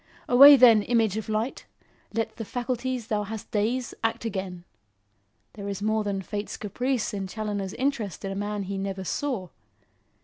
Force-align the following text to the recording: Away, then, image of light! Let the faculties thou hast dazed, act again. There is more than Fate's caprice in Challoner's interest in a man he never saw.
Away, 0.27 0.55
then, 0.55 0.81
image 0.81 1.15
of 1.15 1.29
light! 1.29 1.67
Let 2.11 2.37
the 2.37 2.43
faculties 2.43 3.05
thou 3.05 3.21
hast 3.21 3.51
dazed, 3.51 3.93
act 4.03 4.25
again. 4.25 4.63
There 5.53 5.69
is 5.69 5.83
more 5.83 6.03
than 6.03 6.23
Fate's 6.23 6.57
caprice 6.57 7.13
in 7.13 7.27
Challoner's 7.27 7.73
interest 7.75 8.25
in 8.25 8.31
a 8.31 8.35
man 8.35 8.63
he 8.63 8.79
never 8.79 9.03
saw. 9.03 9.49